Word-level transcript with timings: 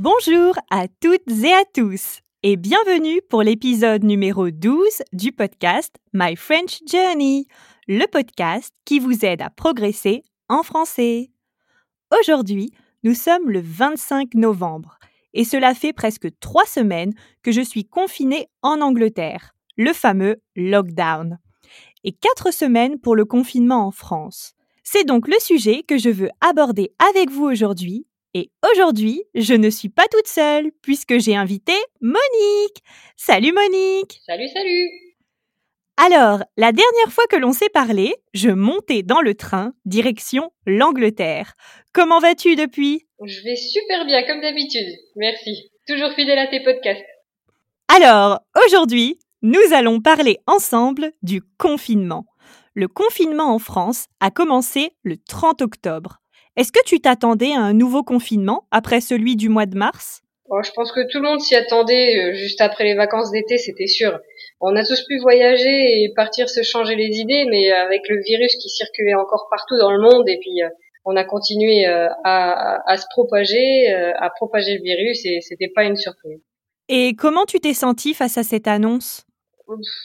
Bonjour 0.00 0.54
à 0.70 0.86
toutes 0.86 1.28
et 1.42 1.52
à 1.52 1.64
tous 1.74 2.20
et 2.44 2.56
bienvenue 2.56 3.20
pour 3.28 3.42
l'épisode 3.42 4.04
numéro 4.04 4.48
12 4.48 5.02
du 5.12 5.32
podcast 5.32 5.96
My 6.12 6.36
French 6.36 6.78
Journey, 6.86 7.48
le 7.88 8.06
podcast 8.06 8.72
qui 8.84 9.00
vous 9.00 9.24
aide 9.24 9.42
à 9.42 9.50
progresser 9.50 10.22
en 10.48 10.62
français. 10.62 11.32
Aujourd'hui, 12.16 12.70
nous 13.02 13.14
sommes 13.14 13.50
le 13.50 13.60
25 13.60 14.34
novembre 14.34 15.00
et 15.34 15.42
cela 15.42 15.74
fait 15.74 15.92
presque 15.92 16.28
trois 16.38 16.66
semaines 16.66 17.12
que 17.42 17.50
je 17.50 17.60
suis 17.60 17.84
confinée 17.84 18.46
en 18.62 18.80
Angleterre, 18.80 19.56
le 19.76 19.92
fameux 19.92 20.36
lockdown, 20.54 21.40
et 22.04 22.12
quatre 22.12 22.52
semaines 22.52 23.00
pour 23.00 23.16
le 23.16 23.24
confinement 23.24 23.88
en 23.88 23.90
France. 23.90 24.54
C'est 24.84 25.04
donc 25.04 25.26
le 25.26 25.40
sujet 25.40 25.82
que 25.82 25.98
je 25.98 26.08
veux 26.08 26.30
aborder 26.40 26.92
avec 27.10 27.32
vous 27.32 27.46
aujourd'hui 27.46 28.06
et 28.38 28.52
aujourd'hui, 28.72 29.24
je 29.34 29.54
ne 29.54 29.68
suis 29.68 29.88
pas 29.88 30.06
toute 30.08 30.28
seule 30.28 30.70
puisque 30.80 31.18
j'ai 31.18 31.34
invité 31.34 31.72
Monique. 32.00 32.84
Salut 33.16 33.52
Monique. 33.52 34.20
Salut, 34.24 34.46
salut. 34.54 34.90
Alors, 35.96 36.44
la 36.56 36.70
dernière 36.70 37.10
fois 37.10 37.24
que 37.28 37.34
l'on 37.34 37.52
s'est 37.52 37.68
parlé, 37.68 38.14
je 38.34 38.50
montais 38.50 39.02
dans 39.02 39.20
le 39.20 39.34
train 39.34 39.72
direction 39.86 40.52
l'Angleterre. 40.66 41.54
Comment 41.92 42.20
vas-tu 42.20 42.54
depuis? 42.54 43.08
Je 43.24 43.42
vais 43.42 43.56
super 43.56 44.06
bien 44.06 44.24
comme 44.24 44.40
d'habitude. 44.40 44.86
Merci. 45.16 45.72
Toujours 45.88 46.12
fidèle 46.12 46.38
à 46.38 46.46
tes 46.46 46.62
podcasts. 46.62 47.04
Alors, 47.88 48.38
aujourd'hui, 48.64 49.18
nous 49.42 49.72
allons 49.72 50.00
parler 50.00 50.38
ensemble 50.46 51.10
du 51.22 51.42
confinement. 51.58 52.26
Le 52.74 52.86
confinement 52.86 53.52
en 53.52 53.58
France 53.58 54.06
a 54.20 54.30
commencé 54.30 54.92
le 55.02 55.16
30 55.16 55.62
octobre. 55.62 56.20
Est-ce 56.56 56.72
que 56.72 56.84
tu 56.84 57.00
t'attendais 57.00 57.52
à 57.52 57.60
un 57.60 57.72
nouveau 57.72 58.02
confinement 58.02 58.64
après 58.70 59.00
celui 59.00 59.36
du 59.36 59.48
mois 59.48 59.66
de 59.66 59.76
mars? 59.76 60.22
Oh, 60.50 60.62
Je 60.64 60.70
pense 60.72 60.92
que 60.92 61.00
tout 61.10 61.18
le 61.20 61.28
monde 61.28 61.40
s'y 61.40 61.54
attendait 61.54 62.16
euh, 62.16 62.34
juste 62.34 62.60
après 62.62 62.84
les 62.84 62.94
vacances 62.94 63.30
d'été, 63.30 63.58
c'était 63.58 63.86
sûr. 63.86 64.18
On 64.60 64.74
a 64.76 64.84
tous 64.84 65.04
pu 65.06 65.18
voyager 65.18 66.02
et 66.02 66.12
partir 66.16 66.48
se 66.48 66.62
changer 66.62 66.94
les 66.96 67.20
idées, 67.20 67.44
mais 67.50 67.70
avec 67.70 68.08
le 68.08 68.20
virus 68.22 68.56
qui 68.56 68.70
circulait 68.70 69.14
encore 69.14 69.46
partout 69.50 69.76
dans 69.78 69.92
le 69.92 70.00
monde, 70.00 70.28
et 70.28 70.38
puis 70.38 70.62
euh, 70.62 70.68
on 71.04 71.16
a 71.16 71.24
continué 71.24 71.86
euh, 71.86 72.08
à, 72.24 72.80
à, 72.90 72.96
se 72.96 73.04
propager, 73.10 73.88
à 73.92 74.30
propager 74.30 74.78
le 74.78 74.82
virus, 74.82 75.24
et 75.26 75.40
c'était 75.42 75.70
pas 75.74 75.84
une 75.84 75.96
surprise. 75.96 76.40
Et 76.88 77.14
comment 77.14 77.44
tu 77.44 77.60
t'es 77.60 77.74
senti 77.74 78.14
face 78.14 78.38
à 78.38 78.42
cette 78.42 78.66
annonce? 78.66 79.27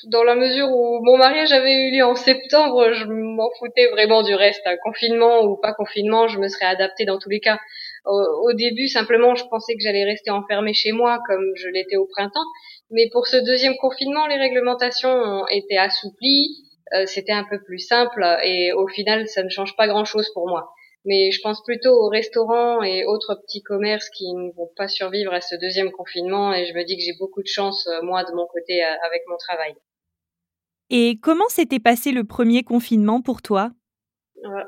Dans 0.05 0.23
la 0.23 0.35
mesure 0.35 0.67
où 0.69 1.03
mon 1.03 1.17
mariage 1.17 1.51
avait 1.51 1.73
eu 1.73 1.95
lieu 1.95 2.03
en 2.03 2.15
septembre, 2.15 2.91
je 2.93 3.05
m'en 3.05 3.49
foutais 3.59 3.87
vraiment 3.87 4.21
du 4.21 4.35
reste. 4.35 4.67
Confinement 4.83 5.43
ou 5.43 5.55
pas 5.55 5.73
confinement, 5.73 6.27
je 6.27 6.39
me 6.39 6.47
serais 6.47 6.65
adaptée 6.65 7.05
dans 7.05 7.17
tous 7.17 7.29
les 7.29 7.39
cas. 7.39 7.59
Au, 8.05 8.51
début, 8.53 8.89
simplement, 8.89 9.35
je 9.35 9.45
pensais 9.45 9.73
que 9.75 9.79
j'allais 9.81 10.03
rester 10.03 10.29
enfermée 10.29 10.73
chez 10.73 10.91
moi 10.91 11.19
comme 11.27 11.45
je 11.55 11.69
l'étais 11.69 11.95
au 11.95 12.05
printemps. 12.05 12.45
Mais 12.91 13.09
pour 13.11 13.27
ce 13.27 13.37
deuxième 13.37 13.75
confinement, 13.77 14.27
les 14.27 14.35
réglementations 14.35 15.09
ont 15.09 15.47
été 15.47 15.77
assouplies. 15.77 16.65
Euh, 16.93 17.05
c'était 17.05 17.31
un 17.31 17.45
peu 17.49 17.61
plus 17.63 17.79
simple 17.79 18.23
et 18.43 18.73
au 18.73 18.87
final, 18.87 19.27
ça 19.27 19.41
ne 19.43 19.49
change 19.49 19.75
pas 19.77 19.87
grand-chose 19.87 20.29
pour 20.33 20.47
moi 20.47 20.69
mais 21.05 21.31
je 21.31 21.41
pense 21.41 21.61
plutôt 21.63 21.91
aux 21.91 22.09
restaurants 22.09 22.81
et 22.83 23.05
autres 23.05 23.35
petits 23.35 23.61
commerces 23.61 24.09
qui 24.09 24.33
ne 24.33 24.51
vont 24.53 24.69
pas 24.75 24.87
survivre 24.87 25.33
à 25.33 25.41
ce 25.41 25.55
deuxième 25.55 25.91
confinement 25.91 26.53
et 26.53 26.65
je 26.65 26.73
me 26.73 26.83
dis 26.83 26.95
que 26.95 27.03
j'ai 27.03 27.15
beaucoup 27.19 27.41
de 27.41 27.47
chance, 27.47 27.87
euh, 27.87 28.01
moi, 28.03 28.23
de 28.23 28.33
mon 28.33 28.47
côté, 28.47 28.83
euh, 28.83 28.87
avec 29.05 29.23
mon 29.27 29.37
travail. 29.37 29.75
Et 30.89 31.19
comment 31.21 31.49
s'était 31.49 31.79
passé 31.79 32.11
le 32.11 32.23
premier 32.23 32.63
confinement 32.63 33.21
pour 33.21 33.41
toi? 33.41 33.71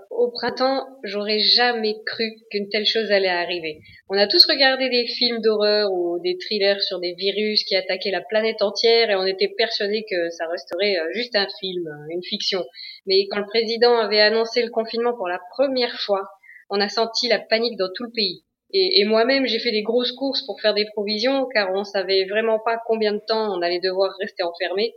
Au 0.09 0.31
printemps, 0.31 0.85
j'aurais 1.03 1.39
jamais 1.39 1.95
cru 2.05 2.23
qu'une 2.49 2.69
telle 2.69 2.85
chose 2.85 3.11
allait 3.11 3.27
arriver. 3.27 3.79
On 4.09 4.17
a 4.17 4.27
tous 4.27 4.45
regardé 4.45 4.89
des 4.89 5.05
films 5.05 5.41
d'horreur 5.41 5.91
ou 5.91 6.19
des 6.19 6.37
thrillers 6.37 6.81
sur 6.81 6.99
des 6.99 7.13
virus 7.13 7.63
qui 7.65 7.75
attaquaient 7.75 8.11
la 8.11 8.21
planète 8.21 8.61
entière 8.61 9.09
et 9.09 9.15
on 9.15 9.25
était 9.25 9.53
persuadés 9.57 10.05
que 10.09 10.29
ça 10.29 10.47
resterait 10.47 10.97
juste 11.13 11.35
un 11.35 11.47
film, 11.59 11.87
une 12.09 12.23
fiction. 12.23 12.63
Mais 13.05 13.27
quand 13.29 13.39
le 13.39 13.47
président 13.47 13.97
avait 13.97 14.21
annoncé 14.21 14.63
le 14.63 14.71
confinement 14.71 15.13
pour 15.13 15.27
la 15.27 15.39
première 15.51 15.99
fois, 15.99 16.23
on 16.69 16.79
a 16.79 16.89
senti 16.89 17.27
la 17.27 17.39
panique 17.39 17.77
dans 17.77 17.89
tout 17.93 18.03
le 18.03 18.11
pays. 18.11 18.43
Et, 18.73 19.05
moi-même, 19.05 19.45
j'ai 19.45 19.59
fait 19.59 19.71
des 19.71 19.83
grosses 19.83 20.11
courses 20.11 20.45
pour 20.45 20.59
faire 20.59 20.73
des 20.73 20.85
provisions, 20.93 21.47
car 21.53 21.69
on 21.73 21.85
savait 21.85 22.25
vraiment 22.25 22.59
pas 22.59 22.77
combien 22.85 23.13
de 23.13 23.21
temps 23.25 23.55
on 23.55 23.61
allait 23.61 23.79
devoir 23.79 24.13
rester 24.19 24.43
enfermé. 24.43 24.93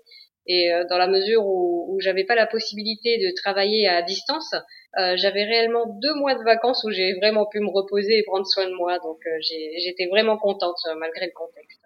Et 0.49 0.73
euh, 0.73 0.85
dans 0.89 0.99
la 0.99 1.07
mesure 1.07 1.47
où, 1.47 1.87
où 1.95 2.01
j'avais 2.01 2.25
pas 2.25 2.35
la 2.35 2.47
possibilité 2.47 3.19
de 3.19 3.33
travailler 3.37 3.87
à 3.87 4.03
distance, 4.03 4.55
euh, 4.99 5.15
j'avais 5.17 5.45
réellement 5.45 5.87
deux 5.87 6.15
mois 6.15 6.35
de 6.35 6.43
vacances 6.43 6.83
où 6.85 6.91
j'ai 6.91 7.15
vraiment 7.15 7.47
pu 7.47 7.61
me 7.61 7.71
reposer 7.71 8.19
et 8.19 8.23
prendre 8.25 8.47
soin 8.47 8.67
de 8.67 8.75
moi. 8.75 8.99
Donc 8.99 9.19
euh, 9.27 9.39
j'étais 9.41 10.07
vraiment 10.07 10.39
contente 10.39 10.79
malgré 10.99 11.27
le 11.27 11.33
contexte. 11.33 11.81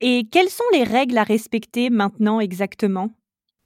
Et 0.00 0.28
quelles 0.30 0.48
sont 0.48 0.64
les 0.72 0.84
règles 0.84 1.18
à 1.18 1.24
respecter 1.24 1.90
maintenant 1.90 2.40
exactement? 2.40 3.10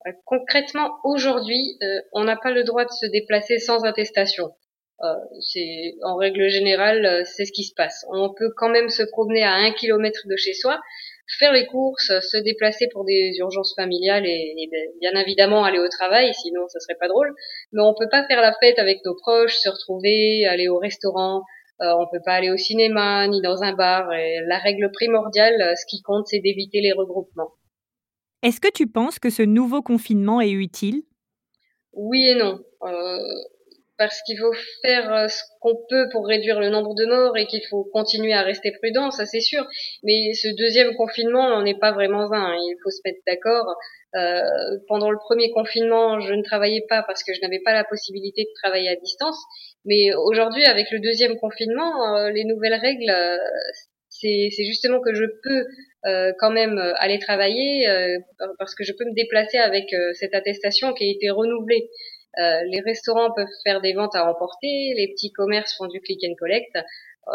Euh, 0.06 0.12
concrètement, 0.24 0.98
aujourd'hui, 1.04 1.76
euh, 1.82 2.00
on 2.12 2.24
n'a 2.24 2.36
pas 2.36 2.50
le 2.50 2.64
droit 2.64 2.84
de 2.84 2.90
se 2.90 3.06
déplacer 3.06 3.58
sans 3.58 3.84
attestation. 3.84 4.50
Euh, 5.02 5.14
c'est 5.40 5.94
en 6.02 6.16
règle 6.16 6.48
générale, 6.48 7.24
c'est 7.26 7.44
ce 7.44 7.52
qui 7.52 7.64
se 7.64 7.74
passe. 7.74 8.06
On 8.10 8.32
peut 8.32 8.52
quand 8.56 8.68
même 8.68 8.88
se 8.88 9.02
promener 9.02 9.42
à 9.42 9.52
un 9.52 9.72
kilomètre 9.72 10.26
de 10.26 10.36
chez 10.36 10.54
soi, 10.54 10.80
faire 11.38 11.52
les 11.52 11.66
courses, 11.66 12.12
se 12.20 12.36
déplacer 12.42 12.88
pour 12.92 13.04
des 13.04 13.32
urgences 13.38 13.74
familiales 13.74 14.26
et, 14.26 14.68
bien 15.00 15.12
évidemment 15.20 15.64
aller 15.64 15.78
au 15.78 15.88
travail, 15.88 16.32
sinon 16.34 16.66
ça 16.68 16.80
serait 16.80 16.98
pas 16.98 17.08
drôle. 17.08 17.34
Mais 17.72 17.82
on 17.82 17.94
peut 17.94 18.08
pas 18.10 18.26
faire 18.26 18.40
la 18.40 18.54
fête 18.60 18.78
avec 18.78 19.04
nos 19.04 19.14
proches, 19.14 19.56
se 19.56 19.68
retrouver, 19.68 20.46
aller 20.46 20.68
au 20.68 20.78
restaurant. 20.78 21.42
Euh, 21.80 21.92
on 21.98 22.06
peut 22.10 22.22
pas 22.24 22.34
aller 22.34 22.50
au 22.50 22.56
cinéma 22.56 23.26
ni 23.28 23.40
dans 23.40 23.62
un 23.62 23.72
bar. 23.72 24.12
Et 24.12 24.40
la 24.46 24.58
règle 24.58 24.90
primordiale, 24.92 25.74
ce 25.76 25.86
qui 25.88 26.02
compte, 26.02 26.26
c'est 26.26 26.40
d'éviter 26.40 26.80
les 26.80 26.92
regroupements. 26.92 27.52
Est-ce 28.42 28.60
que 28.60 28.70
tu 28.70 28.86
penses 28.86 29.18
que 29.18 29.30
ce 29.30 29.42
nouveau 29.42 29.82
confinement 29.82 30.40
est 30.40 30.50
utile? 30.50 31.02
Oui 31.92 32.28
et 32.28 32.34
non. 32.34 32.58
Euh, 32.82 33.18
parce 34.02 34.20
qu'il 34.22 34.36
faut 34.36 34.52
faire 34.82 35.12
euh, 35.12 35.28
ce 35.28 35.42
qu'on 35.60 35.76
peut 35.88 36.08
pour 36.10 36.26
réduire 36.26 36.58
le 36.58 36.70
nombre 36.70 36.92
de 36.94 37.04
morts 37.06 37.36
et 37.36 37.46
qu'il 37.46 37.62
faut 37.70 37.84
continuer 37.92 38.32
à 38.32 38.42
rester 38.42 38.72
prudent, 38.72 39.12
ça 39.12 39.26
c'est 39.26 39.40
sûr. 39.40 39.64
Mais 40.02 40.34
ce 40.34 40.48
deuxième 40.56 40.94
confinement 40.96 41.48
n'en 41.48 41.64
est 41.64 41.78
pas 41.78 41.92
vraiment 41.92 42.32
un. 42.32 42.54
Il 42.54 42.76
faut 42.82 42.90
se 42.90 43.00
mettre 43.04 43.20
d'accord. 43.26 43.76
Euh, 44.16 44.42
pendant 44.88 45.10
le 45.10 45.18
premier 45.18 45.52
confinement, 45.52 46.18
je 46.18 46.34
ne 46.34 46.42
travaillais 46.42 46.84
pas 46.88 47.04
parce 47.04 47.22
que 47.22 47.32
je 47.32 47.40
n'avais 47.42 47.60
pas 47.60 47.72
la 47.72 47.84
possibilité 47.84 48.42
de 48.42 48.50
travailler 48.60 48.88
à 48.88 48.96
distance. 48.96 49.38
Mais 49.84 50.12
aujourd'hui, 50.14 50.64
avec 50.64 50.90
le 50.90 50.98
deuxième 50.98 51.36
confinement, 51.36 52.16
euh, 52.16 52.30
les 52.30 52.44
nouvelles 52.44 52.74
règles, 52.74 53.14
c'est 54.10 54.64
justement 54.64 55.00
que 55.00 55.14
je 55.14 55.24
peux 55.44 55.66
quand 56.38 56.50
même 56.50 56.78
aller 56.96 57.18
travailler 57.18 57.86
parce 58.58 58.74
que 58.74 58.84
je 58.84 58.92
peux 58.92 59.04
me 59.04 59.14
déplacer 59.14 59.58
avec 59.58 59.86
cette 60.14 60.34
attestation 60.34 60.92
qui 60.92 61.04
a 61.04 61.10
été 61.10 61.30
renouvelée. 61.30 61.88
Les 62.36 62.80
restaurants 62.84 63.30
peuvent 63.32 63.46
faire 63.64 63.80
des 63.80 63.92
ventes 63.92 64.14
à 64.14 64.28
emporter, 64.28 64.94
les 64.96 65.08
petits 65.08 65.32
commerces 65.32 65.74
font 65.76 65.86
du 65.86 66.00
click 66.00 66.20
and 66.24 66.34
collect. 66.38 66.78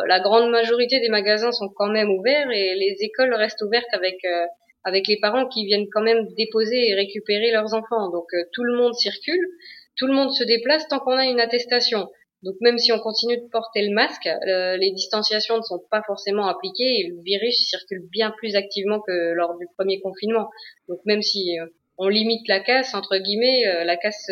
la 0.08 0.20
grande 0.20 0.50
majorité 0.50 1.00
des 1.00 1.10
magasins 1.10 1.52
sont 1.52 1.70
quand 1.70 1.88
même 1.88 2.10
ouverts 2.10 2.50
et 2.52 2.76
les 2.76 2.96
écoles 3.02 3.34
restent 3.34 3.62
ouvertes 3.62 3.94
avec 3.94 4.18
avec 4.84 5.08
les 5.08 5.20
parents 5.20 5.48
qui 5.48 5.66
viennent 5.66 5.88
quand 5.92 6.02
même 6.02 6.28
déposer 6.38 6.90
et 6.90 6.96
récupérer 6.96 7.52
leurs 7.52 7.74
enfants. 7.74 8.10
Donc 8.10 8.28
tout 8.54 8.64
le 8.64 8.76
monde 8.76 8.94
circule. 8.96 9.46
tout 9.98 10.08
le 10.08 10.14
monde 10.14 10.32
se 10.32 10.44
déplace 10.44 10.88
tant 10.88 11.00
qu'on 11.00 11.18
a 11.18 11.26
une 11.26 11.40
attestation. 11.40 12.08
Donc 12.44 12.56
même 12.62 12.78
si 12.78 12.92
on 12.92 13.00
continue 13.00 13.38
de 13.38 13.48
porter 13.50 13.82
le 13.88 13.94
masque, 13.94 14.28
euh, 14.28 14.78
les 14.78 14.92
distanciations 14.92 15.58
ne 15.58 15.64
sont 15.64 15.82
pas 15.90 16.04
forcément 16.06 16.48
appliquées 16.48 17.00
et 17.00 17.08
le 17.08 17.22
virus 17.24 17.68
circule 17.68 18.08
bien 18.12 18.32
plus 18.38 18.56
activement 18.56 19.00
que 19.00 19.34
lors 19.34 19.58
du 19.58 19.68
premier 19.76 20.00
confinement. 20.02 20.50
Donc 20.88 21.00
même 21.06 21.24
si 21.24 21.60
euh, 21.60 21.66
on 21.98 22.08
limite 22.08 22.48
la 22.48 22.60
casse, 22.60 22.94
entre 22.94 23.18
guillemets, 23.18 23.68
euh, 23.68 23.84
la 23.84 23.98
casse 23.98 24.30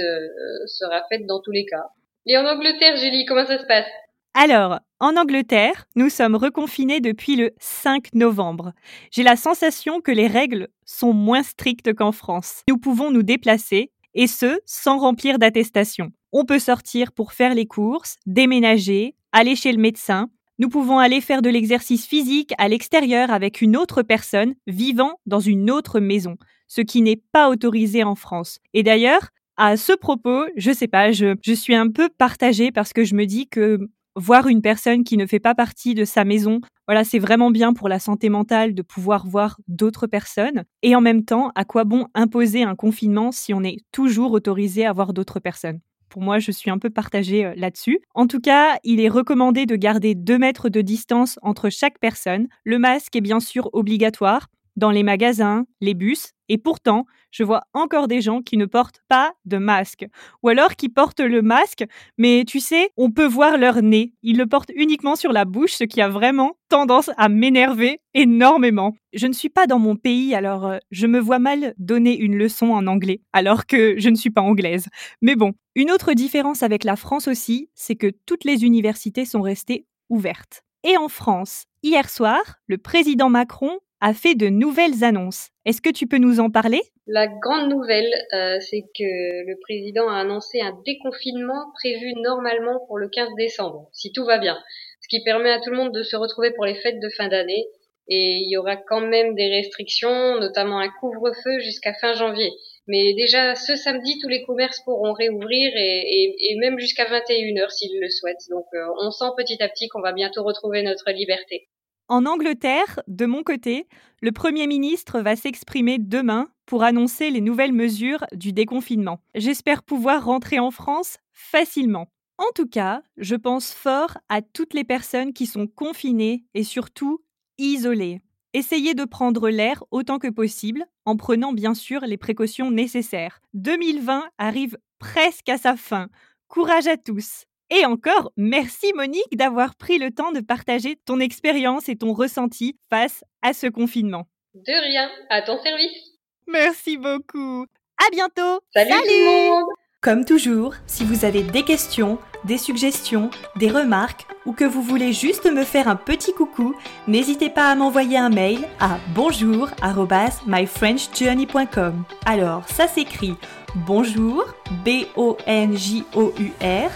sera 0.67 1.01
faite 1.09 1.25
dans 1.25 1.41
tous 1.41 1.51
les 1.51 1.65
cas. 1.65 1.85
Et 2.27 2.37
en 2.37 2.45
Angleterre, 2.45 2.97
Julie, 2.97 3.25
comment 3.25 3.45
ça 3.45 3.59
se 3.59 3.65
passe? 3.65 3.87
Alors, 4.33 4.79
en 4.99 5.15
Angleterre, 5.15 5.85
nous 5.95 6.09
sommes 6.09 6.35
reconfinés 6.35 6.99
depuis 6.99 7.37
le 7.37 7.51
5 7.59 8.13
novembre. 8.13 8.73
J'ai 9.11 9.23
la 9.23 9.37
sensation 9.37 10.01
que 10.01 10.11
les 10.11 10.27
règles 10.27 10.67
sont 10.85 11.13
moins 11.13 11.43
strictes 11.43 11.93
qu'en 11.93 12.11
France. 12.11 12.61
Nous 12.67 12.77
pouvons 12.77 13.11
nous 13.11 13.23
déplacer, 13.23 13.91
et 14.13 14.27
ce, 14.27 14.59
sans 14.65 14.97
remplir 14.97 15.39
d'attestation. 15.39 16.11
On 16.33 16.43
peut 16.43 16.59
sortir 16.59 17.13
pour 17.13 17.31
faire 17.31 17.53
les 17.53 17.65
courses, 17.65 18.17
déménager, 18.25 19.15
aller 19.31 19.55
chez 19.55 19.71
le 19.71 19.77
médecin. 19.77 20.29
Nous 20.59 20.67
pouvons 20.67 20.99
aller 20.99 21.21
faire 21.21 21.41
de 21.41 21.49
l'exercice 21.49 22.05
physique 22.05 22.53
à 22.57 22.67
l'extérieur 22.67 23.31
avec 23.31 23.61
une 23.61 23.77
autre 23.77 24.01
personne 24.01 24.55
vivant 24.67 25.19
dans 25.25 25.39
une 25.39 25.71
autre 25.71 26.01
maison, 26.01 26.35
ce 26.67 26.81
qui 26.81 27.01
n'est 27.01 27.21
pas 27.31 27.49
autorisé 27.49 28.03
en 28.03 28.15
France. 28.15 28.59
Et 28.73 28.83
d'ailleurs, 28.83 29.29
à 29.57 29.77
ce 29.77 29.93
propos, 29.93 30.45
je 30.55 30.71
sais 30.71 30.87
pas, 30.87 31.11
je, 31.11 31.35
je 31.41 31.53
suis 31.53 31.75
un 31.75 31.89
peu 31.89 32.09
partagée 32.09 32.71
parce 32.71 32.93
que 32.93 33.03
je 33.03 33.15
me 33.15 33.25
dis 33.25 33.47
que 33.47 33.79
voir 34.15 34.47
une 34.47 34.61
personne 34.61 35.03
qui 35.03 35.17
ne 35.17 35.25
fait 35.25 35.39
pas 35.39 35.55
partie 35.55 35.93
de 35.93 36.05
sa 36.05 36.23
maison, 36.23 36.61
voilà, 36.87 37.03
c'est 37.03 37.19
vraiment 37.19 37.51
bien 37.51 37.73
pour 37.73 37.89
la 37.89 37.99
santé 37.99 38.29
mentale 38.29 38.73
de 38.73 38.81
pouvoir 38.81 39.27
voir 39.27 39.59
d'autres 39.67 40.07
personnes. 40.07 40.63
Et 40.83 40.95
en 40.95 41.01
même 41.01 41.25
temps, 41.25 41.51
à 41.55 41.65
quoi 41.65 41.83
bon 41.83 42.07
imposer 42.13 42.63
un 42.63 42.75
confinement 42.75 43.31
si 43.31 43.53
on 43.53 43.63
est 43.63 43.77
toujours 43.91 44.31
autorisé 44.31 44.85
à 44.85 44.93
voir 44.93 45.13
d'autres 45.13 45.39
personnes? 45.39 45.79
Pour 46.09 46.21
moi, 46.21 46.39
je 46.39 46.51
suis 46.51 46.71
un 46.71 46.77
peu 46.77 46.89
partagée 46.89 47.45
euh, 47.45 47.53
là-dessus. 47.57 47.99
En 48.13 48.27
tout 48.27 48.39
cas, 48.39 48.77
il 48.83 49.01
est 49.01 49.09
recommandé 49.09 49.65
de 49.65 49.75
garder 49.75 50.15
2 50.15 50.37
mètres 50.37 50.69
de 50.69 50.81
distance 50.81 51.37
entre 51.41 51.69
chaque 51.69 51.99
personne. 51.99 52.47
Le 52.63 52.79
masque 52.79 53.15
est 53.15 53.21
bien 53.21 53.39
sûr 53.39 53.69
obligatoire 53.73 54.47
dans 54.75 54.91
les 54.91 55.03
magasins, 55.03 55.65
les 55.81 55.93
bus, 55.93 56.31
et 56.47 56.57
pourtant, 56.57 57.05
je 57.31 57.43
vois 57.43 57.63
encore 57.73 58.07
des 58.07 58.21
gens 58.21 58.41
qui 58.41 58.57
ne 58.57 58.65
portent 58.65 59.01
pas 59.07 59.33
de 59.45 59.57
masque. 59.57 60.05
Ou 60.43 60.49
alors 60.49 60.75
qui 60.75 60.89
portent 60.89 61.21
le 61.21 61.41
masque, 61.41 61.85
mais 62.17 62.43
tu 62.45 62.59
sais, 62.59 62.91
on 62.97 63.11
peut 63.11 63.25
voir 63.25 63.57
leur 63.57 63.81
nez. 63.81 64.13
Ils 64.21 64.37
le 64.37 64.45
portent 64.45 64.71
uniquement 64.75 65.15
sur 65.15 65.33
la 65.33 65.45
bouche, 65.45 65.73
ce 65.73 65.83
qui 65.83 66.01
a 66.01 66.07
vraiment 66.07 66.57
tendance 66.69 67.09
à 67.17 67.29
m'énerver 67.29 67.99
énormément. 68.13 68.95
Je 69.13 69.27
ne 69.27 69.33
suis 69.33 69.49
pas 69.49 69.65
dans 69.65 69.79
mon 69.79 69.95
pays, 69.95 70.35
alors 70.35 70.65
euh, 70.65 70.77
je 70.91 71.07
me 71.07 71.19
vois 71.19 71.39
mal 71.39 71.73
donner 71.77 72.17
une 72.17 72.37
leçon 72.37 72.67
en 72.67 72.85
anglais, 72.87 73.21
alors 73.33 73.65
que 73.65 73.99
je 73.99 74.09
ne 74.09 74.15
suis 74.15 74.29
pas 74.29 74.41
anglaise. 74.41 74.87
Mais 75.21 75.35
bon, 75.35 75.53
une 75.75 75.91
autre 75.91 76.13
différence 76.13 76.63
avec 76.63 76.83
la 76.83 76.95
France 76.95 77.27
aussi, 77.27 77.69
c'est 77.73 77.95
que 77.95 78.11
toutes 78.25 78.43
les 78.43 78.63
universités 78.63 79.25
sont 79.25 79.41
restées 79.41 79.85
ouvertes. 80.09 80.63
Et 80.83 80.97
en 80.97 81.07
France, 81.07 81.65
hier 81.81 82.09
soir, 82.09 82.39
le 82.67 82.77
président 82.77 83.29
Macron 83.29 83.79
a 84.05 84.13
fait 84.13 84.35
de 84.35 84.49
nouvelles 84.49 85.03
annonces. 85.03 85.49
Est-ce 85.65 85.81
que 85.81 85.89
tu 85.89 86.05
peux 86.05 86.19
nous 86.19 86.39
en 86.39 86.51
parler? 86.51 86.79
La 87.07 87.25
grande 87.25 87.71
nouvelle, 87.71 88.13
euh, 88.33 88.59
c'est 88.59 88.81
que 88.81 89.47
le 89.47 89.59
président 89.61 90.07
a 90.07 90.19
annoncé 90.19 90.61
un 90.61 90.77
déconfinement 90.85 91.71
prévu 91.73 92.13
normalement 92.21 92.85
pour 92.85 92.99
le 92.99 93.09
15 93.09 93.29
décembre, 93.35 93.89
si 93.93 94.11
tout 94.11 94.23
va 94.23 94.37
bien. 94.37 94.59
Ce 95.01 95.07
qui 95.07 95.23
permet 95.23 95.49
à 95.49 95.59
tout 95.59 95.71
le 95.71 95.77
monde 95.77 95.91
de 95.91 96.03
se 96.03 96.15
retrouver 96.15 96.51
pour 96.51 96.65
les 96.65 96.75
fêtes 96.75 96.99
de 96.99 97.09
fin 97.17 97.29
d'année. 97.29 97.65
Et 98.07 98.41
il 98.43 98.51
y 98.51 98.57
aura 98.57 98.75
quand 98.75 99.01
même 99.01 99.33
des 99.33 99.49
restrictions, 99.49 100.39
notamment 100.39 100.77
un 100.77 100.89
couvre-feu 100.99 101.57
jusqu'à 101.61 101.95
fin 101.95 102.13
janvier. 102.13 102.51
Mais 102.87 103.15
déjà, 103.15 103.55
ce 103.55 103.75
samedi, 103.75 104.19
tous 104.21 104.29
les 104.29 104.43
commerces 104.43 104.81
pourront 104.85 105.13
réouvrir 105.13 105.71
et, 105.75 106.55
même 106.59 106.77
jusqu'à 106.77 107.05
21h 107.05 107.71
s'ils 107.71 107.99
le 107.99 108.09
souhaitent. 108.11 108.47
Donc 108.51 108.65
euh, 108.75 108.85
on 109.01 109.09
sent 109.09 109.33
petit 109.35 109.63
à 109.63 109.67
petit 109.67 109.87
qu'on 109.87 110.01
va 110.01 110.13
bientôt 110.13 110.43
retrouver 110.43 110.83
notre 110.83 111.09
liberté. 111.09 111.67
En 112.07 112.27
Angleterre, 112.27 112.99
de 113.07 113.25
mon 113.25 113.41
côté, 113.41 113.87
le 114.21 114.31
Premier 114.31 114.67
ministre 114.67 115.21
va 115.21 115.35
s'exprimer 115.35 115.97
demain 115.97 116.49
pour 116.67 116.83
annoncer 116.83 117.31
les 117.31 117.41
nouvelles 117.41 117.73
mesures 117.73 118.23
du 118.31 118.53
déconfinement. 118.53 119.21
J'espère 119.33 119.81
pouvoir 119.81 120.23
rentrer 120.23 120.59
en 120.59 120.69
France 120.69 121.17
facilement. 121.33 122.07
En 122.37 122.51
tout 122.53 122.67
cas, 122.67 123.01
je 123.17 123.35
pense 123.35 123.73
fort 123.73 124.19
à 124.29 124.43
toutes 124.43 124.75
les 124.75 124.83
personnes 124.83 125.33
qui 125.33 125.47
sont 125.47 125.65
confinées 125.65 126.43
et 126.53 126.63
surtout 126.63 127.23
isolées. 127.57 128.21
Essayez 128.53 128.93
de 128.93 129.05
prendre 129.05 129.49
l'air 129.49 129.83
autant 129.89 130.19
que 130.19 130.29
possible, 130.29 130.85
en 131.05 131.17
prenant 131.17 131.53
bien 131.53 131.73
sûr 131.73 132.01
les 132.01 132.17
précautions 132.17 132.69
nécessaires. 132.69 133.41
2020 133.55 134.25
arrive 134.37 134.77
presque 134.99 135.49
à 135.49 135.57
sa 135.57 135.75
fin. 135.75 136.09
Courage 136.49 136.87
à 136.87 136.97
tous 136.97 137.45
et 137.75 137.85
encore, 137.85 138.31
merci 138.37 138.93
Monique 138.93 139.35
d'avoir 139.35 139.75
pris 139.75 139.97
le 139.97 140.11
temps 140.11 140.31
de 140.31 140.39
partager 140.39 140.95
ton 141.05 141.19
expérience 141.19 141.89
et 141.89 141.97
ton 141.97 142.13
ressenti 142.13 142.77
face 142.89 143.25
à 143.41 143.51
ce 143.53 143.67
confinement. 143.67 144.27
De 144.53 144.87
rien, 144.87 145.09
à 145.29 145.41
ton 145.41 145.61
service. 145.61 146.13
Merci 146.47 146.95
beaucoup. 146.97 147.65
À 147.97 148.09
bientôt. 148.11 148.61
Salut, 148.73 148.91
Tout 148.91 149.03
le 149.07 149.49
monde. 149.49 149.65
Comme 150.01 150.23
toujours, 150.23 150.75
si 150.85 151.03
vous 151.03 151.25
avez 151.25 151.41
des 151.41 151.63
questions, 151.63 152.19
des 152.45 152.59
suggestions, 152.59 153.31
des 153.55 153.69
remarques 153.69 154.27
ou 154.45 154.53
que 154.53 154.63
vous 154.63 154.83
voulez 154.83 155.11
juste 155.11 155.51
me 155.51 155.63
faire 155.63 155.87
un 155.87 155.95
petit 155.95 156.31
coucou, 156.31 156.75
n'hésitez 157.07 157.49
pas 157.49 157.69
à 157.69 157.75
m'envoyer 157.75 158.19
un 158.19 158.29
mail 158.29 158.67
à 158.79 158.99
bonjour@myfrenchjourney.com. 159.15 162.03
Alors, 162.25 162.69
ça 162.69 162.87
s'écrit 162.87 163.33
bonjour 163.75 164.45
B 164.85 165.07
O 165.15 165.35
N 165.47 165.75
J 165.75 166.03
O 166.15 166.31
U 166.39 166.51
R 166.61 166.91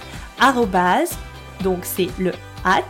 donc 1.64 1.80
c'est 1.84 2.10
le 2.20 2.32
at, 2.64 2.84